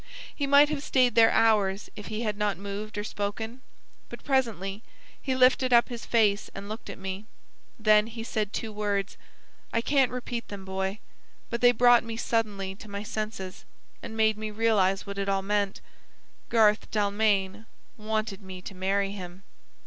He 0.35 0.47
might 0.47 0.69
have 0.69 0.81
stayed 0.81 1.13
there 1.13 1.29
hours 1.29 1.91
if 1.95 2.07
he 2.07 2.23
had 2.23 2.35
not 2.35 2.57
moved 2.57 2.97
or 2.97 3.03
spoken; 3.03 3.61
but 4.09 4.23
presently 4.23 4.81
he 5.21 5.35
lifted 5.35 5.71
up 5.71 5.89
his 5.89 6.07
face 6.07 6.49
and 6.55 6.67
looked 6.67 6.89
at 6.89 6.97
me. 6.97 7.27
Then 7.77 8.07
he 8.07 8.23
said 8.23 8.51
two 8.51 8.71
words. 8.73 9.15
I 9.71 9.79
can't 9.79 10.11
repeat 10.11 10.47
them, 10.47 10.65
Boy; 10.65 10.97
but 11.51 11.61
they 11.61 11.71
brought 11.71 12.03
me 12.03 12.17
suddenly 12.17 12.73
to 12.77 12.89
my 12.89 13.03
senses, 13.03 13.63
and 14.01 14.17
made 14.17 14.39
me 14.39 14.49
realise 14.49 15.05
what 15.05 15.19
it 15.19 15.29
all 15.29 15.43
meant. 15.43 15.81
Garth 16.49 16.89
Dalmain 16.89 17.67
wanted 17.95 18.41
me 18.41 18.59
to 18.59 18.73
marry 18.73 19.11
him." 19.11 19.43